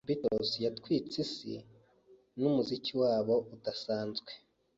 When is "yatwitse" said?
0.65-1.17